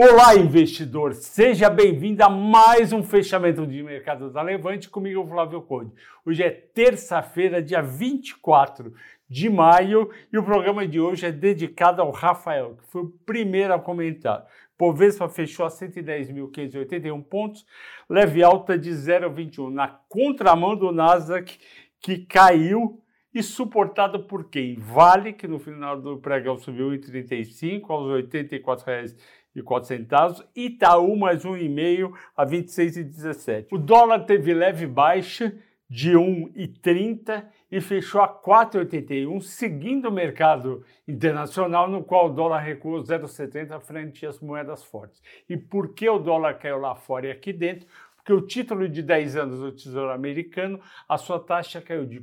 Olá, 0.00 0.36
investidor! 0.36 1.12
Seja 1.12 1.68
bem-vindo 1.68 2.22
a 2.22 2.30
mais 2.30 2.92
um 2.92 3.02
fechamento 3.02 3.66
de 3.66 3.82
mercado 3.82 4.30
da 4.30 4.40
Levante 4.40 4.88
comigo, 4.88 5.26
Flávio 5.26 5.60
Conde. 5.60 5.92
Hoje 6.24 6.40
é 6.40 6.50
terça-feira, 6.50 7.60
dia 7.60 7.82
24 7.82 8.94
de 9.28 9.50
maio, 9.50 10.08
e 10.32 10.38
o 10.38 10.44
programa 10.44 10.86
de 10.86 11.00
hoje 11.00 11.26
é 11.26 11.32
dedicado 11.32 12.00
ao 12.00 12.12
Rafael, 12.12 12.76
que 12.76 12.92
foi 12.92 13.02
o 13.02 13.12
primeiro 13.26 13.74
a 13.74 13.80
comentar. 13.80 14.46
Bovespa 14.78 15.28
fechou 15.28 15.66
a 15.66 15.68
110.581 15.68 17.20
pontos, 17.24 17.66
leve 18.08 18.40
alta 18.40 18.78
de 18.78 18.90
0,21, 18.90 19.68
na 19.68 19.88
contramão 20.08 20.76
do 20.76 20.92
Nasdaq, 20.92 21.58
que 22.00 22.18
caiu 22.18 23.02
e 23.34 23.42
suportado 23.42 24.24
por 24.24 24.48
quem? 24.48 24.76
Vale, 24.76 25.32
que 25.32 25.46
no 25.46 25.58
final 25.58 26.00
do 26.00 26.18
pregão 26.18 26.56
subiu 26.56 26.94
em 26.94 27.00
35 27.00 27.92
aos 27.92 28.08
R$ 28.10 28.22
84,00 28.22 28.52
e 28.52 28.58
quatro 28.60 28.86
centavos, 29.82 30.42
Itaú 30.54 31.16
mais 31.16 31.44
um 31.44 31.56
e 31.56 31.68
meio 31.68 32.14
a 32.36 32.44
26,17. 32.46 33.68
O 33.72 33.78
dólar 33.78 34.20
teve 34.20 34.52
leve 34.54 34.86
baixa 34.86 35.54
de 35.88 36.12
1,30 36.12 37.46
e 37.70 37.80
fechou 37.80 38.20
a 38.20 38.28
4,81, 38.28 39.40
seguindo 39.40 40.08
o 40.08 40.12
mercado 40.12 40.84
internacional, 41.06 41.88
no 41.88 42.04
qual 42.04 42.26
o 42.26 42.34
dólar 42.34 42.58
recuou 42.58 43.02
0,70 43.02 43.80
frente 43.80 44.26
às 44.26 44.40
moedas 44.40 44.84
fortes. 44.84 45.22
E 45.48 45.56
por 45.56 45.94
que 45.94 46.08
o 46.08 46.18
dólar 46.18 46.58
caiu 46.58 46.78
lá 46.78 46.94
fora 46.94 47.28
e 47.28 47.30
aqui 47.30 47.52
dentro? 47.52 47.86
Porque 48.16 48.32
o 48.32 48.46
título 48.46 48.88
de 48.88 49.02
10 49.02 49.36
anos 49.36 49.60
do 49.60 49.72
Tesouro 49.72 50.10
Americano, 50.10 50.78
a 51.08 51.16
sua 51.16 51.40
taxa 51.40 51.80
caiu 51.80 52.04
de 52.04 52.22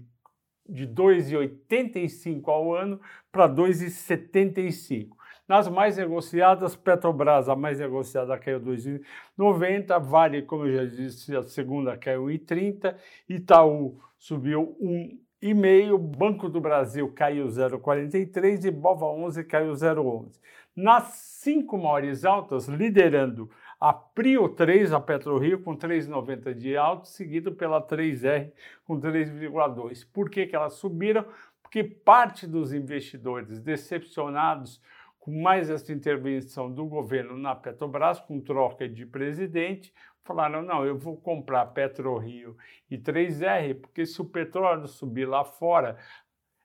de 0.68 0.88
2,85 0.88 2.48
ao 2.48 2.74
ano 2.74 3.00
para 3.32 3.48
2,75. 3.48 5.10
Nas 5.48 5.68
mais 5.68 5.98
negociadas, 5.98 6.76
Petrobras, 6.76 7.48
a 7.48 7.56
mais 7.56 7.80
negociada, 7.80 8.38
caiu 8.40 8.60
2,90, 8.60 10.02
Vale, 10.02 10.42
como 10.42 10.66
eu 10.66 10.74
já 10.74 10.86
disse, 10.86 11.36
a 11.36 11.44
segunda 11.44 11.96
caiu 11.96 12.26
1,30, 12.26 12.96
Itaú 13.30 14.00
subiu 14.18 14.76
1,5, 14.82 15.98
Banco 16.00 16.50
do 16.50 16.60
Brasil 16.60 17.12
caiu 17.14 17.46
0,43 17.46 18.66
e 18.66 18.72
Bova 18.72 19.06
11 19.06 19.44
caiu 19.44 19.72
0,11. 19.74 20.40
Nas 20.76 21.04
cinco 21.14 21.78
maiores 21.78 22.26
altas, 22.26 22.68
liderando 22.68 23.48
a 23.80 23.94
Prio 23.94 24.50
3, 24.50 24.94
a 24.94 25.00
PetroRio, 25.00 25.62
com 25.62 25.78
3,90 25.78 26.56
de 26.56 26.76
alto, 26.76 27.08
seguido 27.08 27.52
pela 27.52 27.80
3R 27.80 28.52
com 28.84 29.00
3,2. 29.00 30.08
Por 30.12 30.28
que, 30.28 30.48
que 30.48 30.56
elas 30.56 30.74
subiram? 30.74 31.24
Porque 31.62 31.84
parte 31.84 32.48
dos 32.48 32.74
investidores 32.74 33.60
decepcionados 33.60 34.82
com 35.26 35.42
mais 35.42 35.72
essa 35.72 35.92
intervenção 35.92 36.72
do 36.72 36.86
governo 36.86 37.36
na 37.36 37.56
Petrobras, 37.56 38.20
com 38.20 38.40
troca 38.40 38.88
de 38.88 39.08
presidente, 39.08 39.92
falaram: 40.24 40.62
não, 40.62 40.86
eu 40.86 40.96
vou 40.96 41.18
comprar 41.18 41.66
PetroRio 41.66 42.56
e 42.92 42.96
3R, 42.96 43.74
porque 43.82 44.06
se 44.06 44.22
o 44.22 44.26
petróleo 44.26 44.88
subir 44.88 45.26
lá 45.28 45.44
fora, 45.44 45.98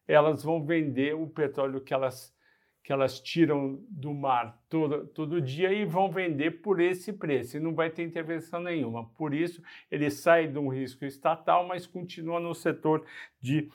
elas 0.07 0.43
vão 0.43 0.63
vender 0.63 1.15
o 1.15 1.27
petróleo 1.27 1.81
que 1.81 1.95
elas, 1.95 2.37
que 2.85 2.93
elas 2.93 3.19
tiram 3.19 3.83
do 3.89 4.13
mar 4.13 4.63
todo, 4.69 5.07
todo 5.07 5.41
dia 5.41 5.73
e 5.73 5.87
vão 5.87 6.11
vender 6.11 6.61
por 6.61 6.81
esse 6.81 7.15
preço, 7.15 7.57
e 7.57 7.61
não 7.61 7.75
vai 7.75 7.89
ter 7.89 8.03
intervenção 8.03 8.61
nenhuma. 8.61 9.09
Por 9.17 9.33
isso, 9.33 9.63
ele 9.91 10.11
sai 10.11 10.47
de 10.47 10.59
um 10.59 10.69
risco 10.69 11.07
estatal, 11.07 11.67
mas 11.67 11.87
continua 11.87 12.39
no 12.39 12.55
setor 12.55 13.07
de 13.41 13.71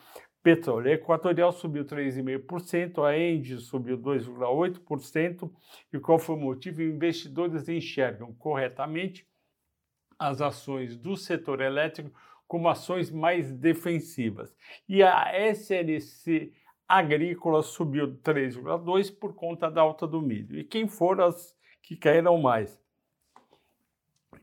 Petróleo 0.46 0.92
Equatorial 0.92 1.50
subiu 1.50 1.84
3,5%, 1.84 3.04
a 3.04 3.18
Engie 3.18 3.58
subiu 3.58 3.98
2,8%. 3.98 5.50
E 5.92 5.98
qual 5.98 6.20
foi 6.20 6.36
o 6.36 6.38
motivo? 6.38 6.80
Investidores 6.82 7.68
enxergam 7.68 8.32
corretamente 8.32 9.26
as 10.16 10.40
ações 10.40 10.96
do 10.96 11.16
setor 11.16 11.60
elétrico 11.60 12.12
como 12.46 12.68
ações 12.68 13.10
mais 13.10 13.50
defensivas. 13.50 14.54
E 14.88 15.02
a 15.02 15.32
SLC 15.52 16.52
Agrícola 16.86 17.60
subiu 17.60 18.16
3,2% 18.18 19.18
por 19.18 19.34
conta 19.34 19.68
da 19.68 19.80
alta 19.80 20.06
do 20.06 20.22
milho. 20.22 20.60
E 20.60 20.62
quem 20.62 20.86
foram 20.86 21.24
as 21.24 21.56
que 21.82 21.96
caíram 21.96 22.38
mais? 22.38 22.80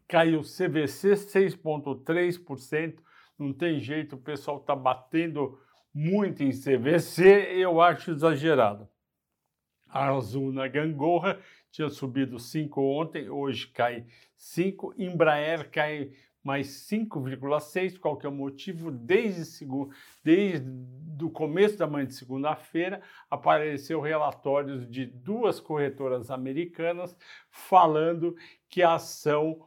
Caiu 0.05 0.41
CVC 0.41 1.13
6,3%. 1.13 2.97
Não 3.39 3.53
tem 3.53 3.79
jeito, 3.79 4.17
o 4.17 4.19
pessoal 4.21 4.57
está 4.57 4.75
batendo 4.75 5.57
muito 5.93 6.41
em 6.41 6.51
CVC, 6.51 7.23
eu 7.51 7.79
acho 7.79 8.11
exagerado. 8.11 8.87
A 9.87 10.09
Azul 10.09 10.51
Gangorra 10.71 11.39
tinha 11.69 11.87
subido 11.87 12.39
5 12.39 12.81
ontem, 12.81 13.29
hoje 13.29 13.67
cai 13.67 14.07
5. 14.35 14.95
Embraer 14.97 15.69
cai 15.69 16.11
mais 16.43 16.67
5,6. 16.89 17.99
Qual 17.99 18.17
que 18.17 18.25
é 18.25 18.29
o 18.29 18.31
motivo? 18.31 18.89
Desde, 18.89 19.67
desde 20.23 21.23
o 21.23 21.29
começo 21.29 21.77
da 21.77 21.85
manhã 21.85 22.07
de 22.07 22.15
segunda-feira, 22.15 23.03
apareceu 23.29 24.01
relatórios 24.01 24.89
de 24.89 25.05
duas 25.05 25.59
corretoras 25.59 26.31
americanas 26.31 27.15
falando 27.51 28.35
que 28.67 28.81
a 28.81 28.95
ação 28.95 29.63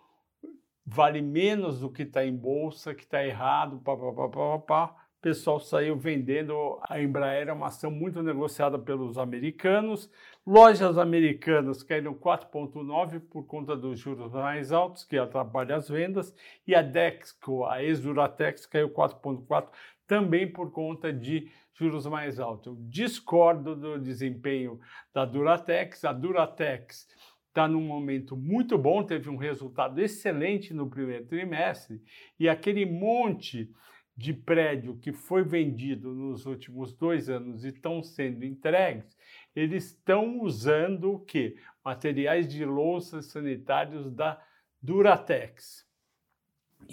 vale 0.85 1.23
menos 1.23 1.81
do 1.81 1.91
que 1.91 2.03
está 2.03 2.25
em 2.25 2.37
bolsa, 2.37 2.95
que 2.95 3.05
está 3.05 3.25
errado, 3.25 3.81
pá, 3.81 3.97
pá, 3.97 4.13
pá, 4.13 4.29
pá, 4.29 4.59
pá 4.59 5.06
pessoal 5.27 5.59
saiu 5.59 5.97
vendendo. 5.97 6.79
A 6.89 7.03
Embraer 7.03 7.49
é 7.49 7.53
uma 7.53 7.67
ação 7.67 7.91
muito 7.91 8.23
negociada 8.23 8.79
pelos 8.79 9.19
americanos. 9.19 10.09
Lojas 10.47 10.97
americanas 10.97 11.83
caíram 11.83 12.15
4,9% 12.15 13.23
por 13.29 13.45
conta 13.45 13.77
dos 13.77 13.99
juros 13.99 14.33
mais 14.33 14.71
altos, 14.71 15.05
que 15.05 15.19
atrapalham 15.19 15.79
as 15.79 15.89
vendas. 15.89 16.33
E 16.65 16.77
a 16.77 16.81
Dexco, 16.81 17.65
a 17.65 17.83
ex-Duratex, 17.83 18.67
caiu 18.67 18.89
4,4% 18.89 19.67
também 20.07 20.49
por 20.49 20.71
conta 20.71 21.13
de 21.13 21.51
juros 21.75 22.07
mais 22.07 22.39
altos. 22.39 22.69
Eu 22.69 22.77
discordo 22.89 23.75
do 23.75 23.99
desempenho 23.99 24.79
da 25.13 25.25
Duratex. 25.25 26.05
A 26.05 26.13
Duratex 26.13 27.09
está 27.49 27.67
num 27.67 27.81
momento 27.81 28.37
muito 28.37 28.79
bom, 28.79 29.03
teve 29.03 29.29
um 29.29 29.37
resultado 29.37 30.01
excelente 30.01 30.73
no 30.73 30.89
primeiro 30.89 31.25
trimestre, 31.25 32.01
e 32.39 32.49
aquele 32.49 32.87
monte 32.87 33.75
de 34.17 34.33
prédio 34.33 34.97
que 34.97 35.13
foi 35.13 35.43
vendido 35.43 36.15
nos 36.15 36.47
últimos 36.47 36.93
dois 36.95 37.29
anos 37.29 37.65
e 37.65 37.69
estão 37.69 38.03
sendo 38.03 38.45
entregues, 38.45 39.17
eles 39.55 39.87
estão 39.87 40.41
usando 40.41 41.13
o 41.13 41.19
quê? 41.19 41.57
Materiais 41.85 42.49
de 42.49 42.65
louças 42.65 43.27
sanitários 43.27 44.11
da 44.11 44.43
Duratex. 44.81 45.87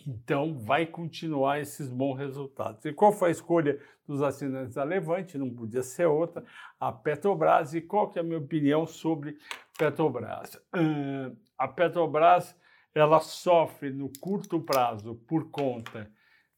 Então, 0.07 0.57
vai 0.57 0.85
continuar 0.85 1.59
esses 1.59 1.89
bons 1.89 2.15
resultados. 2.15 2.83
E 2.83 2.91
qual 2.91 3.11
foi 3.11 3.29
a 3.29 3.31
escolha 3.31 3.79
dos 4.07 4.21
assinantes 4.21 4.75
da 4.75 4.83
Levante? 4.83 5.37
Não 5.37 5.49
podia 5.49 5.83
ser 5.83 6.05
outra, 6.05 6.43
a 6.79 6.91
Petrobras. 6.91 7.73
E 7.73 7.81
qual 7.81 8.09
que 8.09 8.17
é 8.17 8.21
a 8.21 8.25
minha 8.25 8.39
opinião 8.39 8.85
sobre 8.85 9.37
Petrobras? 9.77 10.55
Uh, 10.73 11.35
a 11.57 11.67
Petrobras, 11.67 12.57
ela 12.93 13.19
sofre 13.19 13.91
no 13.91 14.09
curto 14.19 14.59
prazo 14.59 15.15
por 15.27 15.49
conta 15.51 16.09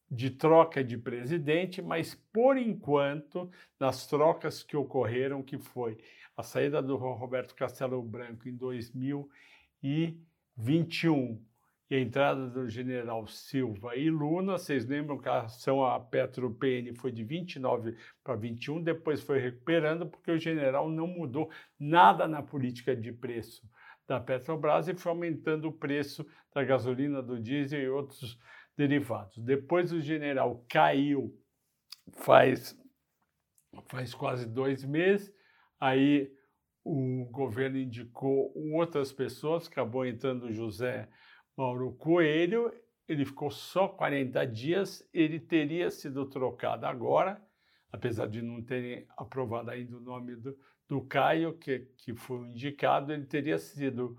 de 0.09 0.29
troca 0.29 0.83
de 0.83 0.97
presidente, 0.97 1.81
mas 1.81 2.15
por 2.31 2.57
enquanto, 2.57 3.49
nas 3.79 4.07
trocas 4.07 4.63
que 4.63 4.77
ocorreram, 4.77 5.41
que 5.41 5.57
foi 5.57 5.97
a 6.37 6.43
saída 6.43 6.81
do 6.81 6.95
Roberto 6.95 7.55
Castelo 7.55 8.01
Branco 8.01 8.47
em 8.47 8.55
2021 8.55 11.41
e 11.89 11.95
a 11.95 11.99
entrada 11.99 12.47
do 12.47 12.67
general 12.67 13.27
Silva 13.27 13.95
e 13.95 14.09
Luna, 14.09 14.57
vocês 14.57 14.85
lembram 14.85 15.19
que 15.19 15.29
a 15.29 15.41
ação 15.41 15.85
a 15.85 15.99
Petro 15.99 16.49
PN 16.51 16.95
foi 16.95 17.11
de 17.11 17.23
29 17.23 17.95
para 18.23 18.35
21, 18.35 18.81
depois 18.81 19.21
foi 19.21 19.39
recuperando 19.39 20.07
porque 20.07 20.31
o 20.31 20.39
general 20.39 20.89
não 20.89 21.05
mudou 21.05 21.49
nada 21.79 22.27
na 22.27 22.41
política 22.41 22.95
de 22.95 23.11
preço 23.11 23.69
da 24.07 24.19
Petrobras 24.19 24.87
e 24.87 24.95
foi 24.95 25.11
aumentando 25.11 25.67
o 25.67 25.71
preço 25.71 26.25
da 26.53 26.63
gasolina, 26.63 27.21
do 27.21 27.39
diesel 27.39 27.81
e 27.81 27.89
outros 27.89 28.39
derivados. 28.77 29.37
Depois 29.37 29.91
o 29.91 30.01
general 30.01 30.65
caiu 30.69 31.33
faz, 32.13 32.77
faz 33.87 34.13
quase 34.13 34.45
dois 34.45 34.83
meses, 34.83 35.33
aí 35.79 36.31
o 36.83 37.25
governo 37.31 37.77
indicou 37.77 38.53
outras 38.55 39.11
pessoas, 39.11 39.67
acabou 39.67 40.05
entrando 40.05 40.51
José 40.51 41.09
Mauro 41.57 41.93
Coelho, 41.93 42.71
ele 43.07 43.25
ficou 43.25 43.49
só 43.49 43.87
40 43.87 44.45
dias, 44.45 45.07
ele 45.13 45.39
teria 45.39 45.89
sido 45.89 46.25
trocado 46.27 46.85
agora, 46.85 47.41
apesar 47.91 48.27
de 48.27 48.41
não 48.41 48.61
terem 48.61 49.07
aprovado 49.17 49.71
ainda 49.71 49.97
o 49.97 50.01
nome 50.01 50.35
do, 50.35 50.57
do 50.87 51.01
Caio, 51.01 51.57
que, 51.57 51.79
que 51.97 52.13
foi 52.13 52.47
indicado, 52.47 53.13
ele 53.13 53.25
teria 53.25 53.57
sido 53.57 54.17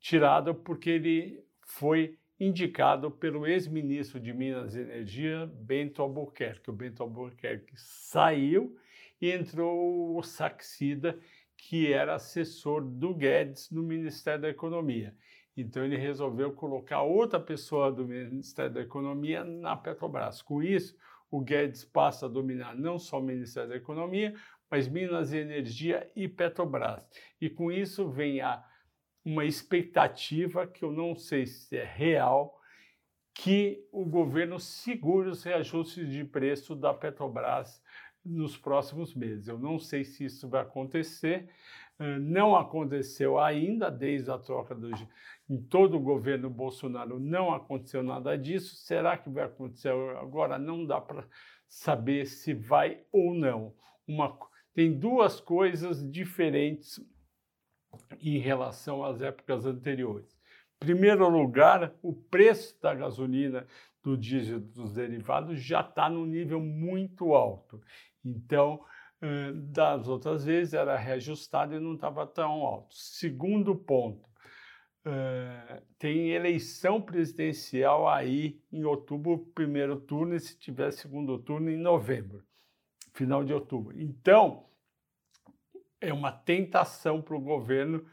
tirado 0.00 0.54
porque 0.54 0.90
ele 0.90 1.42
foi 1.66 2.18
indicado 2.46 3.10
pelo 3.10 3.46
ex-ministro 3.46 4.20
de 4.20 4.32
Minas 4.32 4.74
e 4.74 4.80
Energia, 4.80 5.46
Bento 5.46 6.02
Albuquerque. 6.02 6.70
O 6.70 6.72
Bento 6.72 7.02
Albuquerque 7.02 7.72
saiu 7.76 8.76
e 9.20 9.30
entrou 9.30 10.16
o 10.16 10.22
Saxida, 10.22 11.18
que 11.56 11.92
era 11.92 12.14
assessor 12.14 12.84
do 12.84 13.14
Guedes 13.14 13.70
no 13.70 13.82
Ministério 13.82 14.42
da 14.42 14.48
Economia. 14.48 15.14
Então 15.56 15.84
ele 15.84 15.96
resolveu 15.96 16.52
colocar 16.52 17.02
outra 17.02 17.38
pessoa 17.38 17.90
do 17.92 18.04
Ministério 18.04 18.72
da 18.72 18.80
Economia 18.80 19.44
na 19.44 19.76
Petrobras. 19.76 20.42
Com 20.42 20.62
isso, 20.62 20.96
o 21.30 21.40
Guedes 21.40 21.84
passa 21.84 22.26
a 22.26 22.28
dominar 22.28 22.76
não 22.76 22.98
só 22.98 23.20
o 23.20 23.22
Ministério 23.22 23.70
da 23.70 23.76
Economia, 23.76 24.34
mas 24.70 24.88
Minas 24.88 25.32
e 25.32 25.38
Energia 25.38 26.10
e 26.16 26.28
Petrobras. 26.28 27.08
E 27.40 27.48
com 27.48 27.70
isso 27.70 28.08
vem 28.08 28.40
a, 28.40 28.64
uma 29.24 29.44
expectativa 29.44 30.66
que 30.66 30.84
eu 30.84 30.92
não 30.92 31.14
sei 31.14 31.46
se 31.46 31.76
é 31.76 31.84
real, 31.84 32.60
que 33.32 33.84
o 33.90 34.04
governo 34.04 34.60
segure 34.60 35.28
os 35.28 35.42
reajustes 35.42 36.08
de 36.08 36.24
preço 36.24 36.76
da 36.76 36.94
Petrobras 36.94 37.82
nos 38.24 38.56
próximos 38.56 39.14
meses. 39.14 39.48
Eu 39.48 39.58
não 39.58 39.78
sei 39.78 40.04
se 40.04 40.24
isso 40.24 40.48
vai 40.48 40.62
acontecer, 40.62 41.48
não 42.20 42.54
aconteceu 42.54 43.38
ainda 43.38 43.90
desde 43.90 44.30
a 44.30 44.38
troca 44.38 44.74
do, 44.74 44.90
em 45.48 45.60
todo 45.62 45.96
o 45.96 46.00
governo 46.00 46.48
Bolsonaro, 46.48 47.18
não 47.18 47.52
aconteceu 47.52 48.02
nada 48.02 48.36
disso. 48.36 48.76
Será 48.76 49.16
que 49.16 49.28
vai 49.28 49.44
acontecer 49.44 49.90
agora? 50.16 50.58
Não 50.58 50.86
dá 50.86 51.00
para 51.00 51.26
saber 51.68 52.26
se 52.26 52.54
vai 52.54 53.02
ou 53.12 53.34
não. 53.34 53.74
Uma, 54.06 54.38
tem 54.74 54.98
duas 54.98 55.40
coisas 55.40 56.08
diferentes 56.10 57.00
em 58.20 58.38
relação 58.38 59.04
às 59.04 59.20
épocas 59.20 59.66
anteriores. 59.66 60.36
Primeiro 60.78 61.28
lugar, 61.28 61.94
o 62.02 62.12
preço 62.12 62.80
da 62.82 62.94
gasolina, 62.94 63.66
do 64.02 64.16
diesel, 64.16 64.60
dos 64.60 64.92
derivados 64.92 65.60
já 65.62 65.80
está 65.80 66.10
no 66.10 66.26
nível 66.26 66.60
muito 66.60 67.34
alto. 67.34 67.80
Então, 68.24 68.84
das 69.72 70.06
outras 70.06 70.44
vezes 70.44 70.74
era 70.74 70.96
reajustado 70.96 71.74
e 71.74 71.80
não 71.80 71.94
estava 71.94 72.26
tão 72.26 72.50
alto. 72.62 72.94
Segundo 72.94 73.74
ponto, 73.74 74.28
tem 75.98 76.32
eleição 76.32 77.00
presidencial 77.00 78.06
aí 78.06 78.60
em 78.70 78.84
outubro, 78.84 79.38
primeiro 79.54 79.98
turno, 79.98 80.34
e 80.34 80.40
se 80.40 80.58
tiver 80.58 80.92
segundo 80.92 81.38
turno 81.38 81.70
em 81.70 81.76
novembro, 81.78 82.44
final 83.14 83.42
de 83.42 83.54
outubro. 83.54 83.98
Então, 83.98 84.66
é 86.04 86.12
uma 86.12 86.30
tentação 86.30 87.20
para 87.20 87.36
o 87.36 87.40
governo 87.40 88.04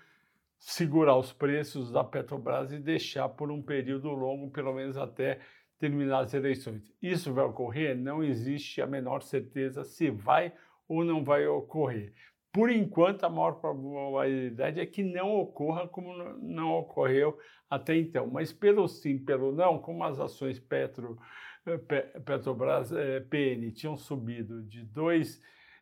segurar 0.57 1.17
os 1.17 1.33
preços 1.33 1.91
da 1.91 2.03
Petrobras 2.03 2.71
e 2.71 2.79
deixar 2.79 3.27
por 3.29 3.51
um 3.51 3.61
período 3.61 4.09
longo, 4.09 4.51
pelo 4.51 4.73
menos 4.73 4.97
até 4.97 5.39
terminar 5.79 6.19
as 6.19 6.33
eleições. 6.33 6.93
Isso 7.01 7.33
vai 7.33 7.43
ocorrer? 7.43 7.97
Não 7.97 8.23
existe 8.23 8.81
a 8.81 8.87
menor 8.87 9.23
certeza 9.23 9.83
se 9.83 10.11
vai 10.11 10.53
ou 10.87 11.03
não 11.03 11.23
vai 11.23 11.47
ocorrer. 11.47 12.13
Por 12.53 12.69
enquanto, 12.69 13.23
a 13.23 13.29
maior 13.29 13.53
probabilidade 13.53 14.79
é 14.79 14.85
que 14.85 15.01
não 15.01 15.35
ocorra 15.37 15.87
como 15.87 16.13
não 16.39 16.73
ocorreu 16.73 17.37
até 17.69 17.95
então. 17.95 18.27
Mas 18.27 18.51
pelo 18.53 18.87
sim, 18.87 19.17
pelo 19.17 19.51
não, 19.53 19.79
como 19.79 20.03
as 20.03 20.19
ações 20.19 20.59
Petro, 20.59 21.17
eh, 21.65 21.77
Petrobras, 22.19 22.91
eh, 22.91 23.21
PN 23.21 23.71
tinham 23.71 23.97
subido 23.97 24.61
de 24.63 24.83
2 24.83 25.41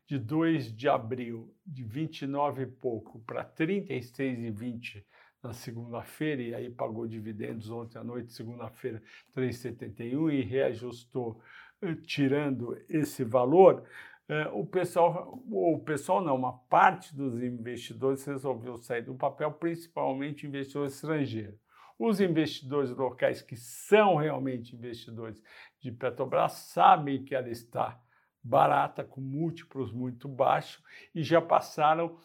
de 0.09 0.17
2 0.17 0.75
de 0.75 0.89
abril 0.89 1.53
de 1.63 1.83
29 1.83 2.63
e 2.63 2.65
pouco 2.65 3.19
para 3.19 3.45
36,20 3.45 5.05
na 5.43 5.53
segunda-feira, 5.53 6.41
e 6.41 6.55
aí 6.55 6.67
pagou 6.67 7.07
dividendos 7.07 7.69
ontem 7.69 7.99
à 7.99 8.03
noite, 8.03 8.33
segunda-feira, 8.33 9.03
3,71 9.35 10.33
e 10.33 10.41
reajustou, 10.41 11.39
eh, 11.83 11.93
tirando 11.93 12.75
esse 12.89 13.23
valor, 13.23 13.83
eh, 14.27 14.49
o 14.51 14.65
pessoal, 14.65 15.39
o 15.47 15.79
pessoal 15.85 16.23
não, 16.23 16.35
uma 16.35 16.57
parte 16.57 17.15
dos 17.15 17.39
investidores 17.43 18.25
resolveu 18.25 18.77
sair 18.77 19.03
do 19.03 19.13
papel, 19.13 19.51
principalmente 19.51 20.47
investidores 20.47 20.95
estrangeiros. 20.95 21.59
Os 21.99 22.19
investidores 22.19 22.89
locais 22.89 23.43
que 23.43 23.55
são 23.55 24.15
realmente 24.15 24.75
investidores 24.75 25.39
de 25.79 25.91
Petrobras 25.91 26.53
sabem 26.53 27.23
que 27.23 27.35
ela 27.35 27.49
está 27.49 28.01
barata, 28.49 29.03
com 29.03 29.21
múltiplos 29.21 29.91
muito 29.91 30.27
baixos, 30.27 30.83
e 31.13 31.21
já 31.21 31.39
passaram 31.39 32.17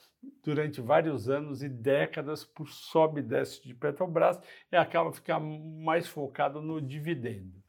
durante 0.42 0.80
vários 0.80 1.28
anos 1.28 1.62
e 1.62 1.68
décadas 1.68 2.44
por 2.44 2.70
sobe 2.70 3.20
e 3.20 3.22
desce 3.22 3.62
de 3.62 3.74
Petrobras 3.74 4.40
e 4.72 4.76
acaba 4.76 5.12
ficando 5.12 5.46
mais 5.84 6.08
focado 6.08 6.62
no 6.62 6.80
dividendo. 6.80 7.62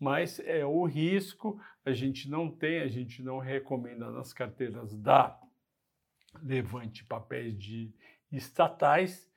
Mas 0.00 0.40
é 0.40 0.64
o 0.64 0.84
risco, 0.86 1.60
a 1.84 1.92
gente 1.92 2.30
não 2.30 2.50
tem, 2.50 2.80
a 2.80 2.88
gente 2.88 3.22
não 3.22 3.38
recomenda 3.38 4.10
nas 4.10 4.32
carteiras 4.32 4.96
da 4.96 5.38
Levante 6.42 7.04
papéis 7.04 7.58
de 7.58 7.92
estatais, 8.30 9.28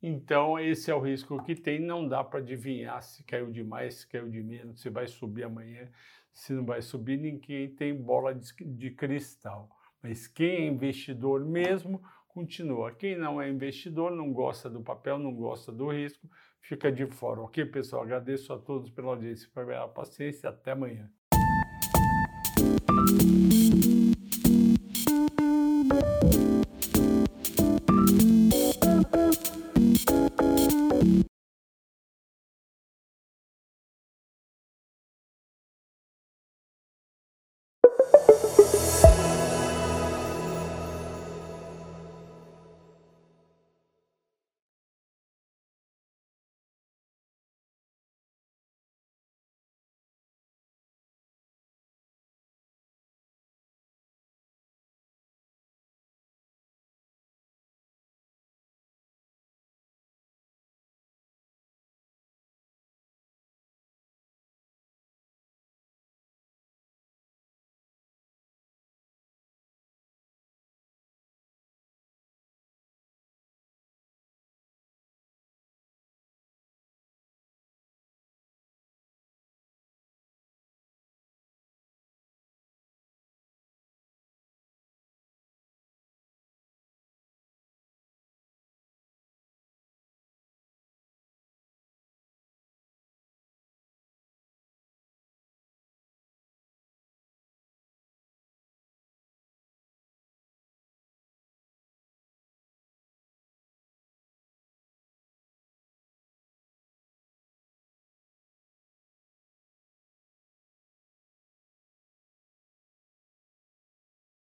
então 0.00 0.58
esse 0.58 0.90
é 0.90 0.94
o 0.94 1.00
risco 1.00 1.42
que 1.44 1.54
tem, 1.54 1.80
não 1.80 2.08
dá 2.08 2.22
para 2.22 2.38
adivinhar 2.38 3.02
se 3.02 3.24
caiu 3.24 3.50
demais, 3.50 3.96
se 3.96 4.06
caiu 4.06 4.30
de 4.30 4.42
menos, 4.42 4.80
se 4.80 4.88
vai 4.88 5.06
subir 5.06 5.44
amanhã, 5.44 5.90
se 6.36 6.52
não 6.52 6.66
vai 6.66 6.82
subir, 6.82 7.16
ninguém 7.16 7.66
tem 7.74 7.96
bola 7.96 8.34
de, 8.34 8.52
de 8.62 8.90
cristal. 8.90 9.70
Mas 10.02 10.26
quem 10.26 10.48
é 10.48 10.66
investidor 10.66 11.42
mesmo, 11.42 12.02
continua. 12.28 12.92
Quem 12.92 13.16
não 13.16 13.40
é 13.40 13.48
investidor, 13.48 14.12
não 14.12 14.30
gosta 14.34 14.68
do 14.68 14.82
papel, 14.82 15.18
não 15.18 15.34
gosta 15.34 15.72
do 15.72 15.88
risco, 15.88 16.28
fica 16.60 16.92
de 16.92 17.06
fora. 17.06 17.40
Ok, 17.40 17.64
pessoal? 17.64 18.02
Agradeço 18.02 18.52
a 18.52 18.58
todos 18.58 18.90
pela 18.90 19.08
audiência, 19.08 19.48
pela 19.54 19.88
paciência. 19.88 20.50
Até 20.50 20.72
amanhã. 20.72 21.10